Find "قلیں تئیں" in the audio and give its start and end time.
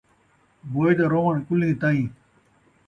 1.47-2.07